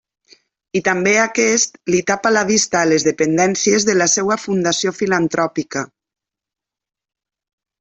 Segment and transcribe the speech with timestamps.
[0.77, 5.87] I també aquest li tapa la vista a les dependències de la seua fundació filantròpica.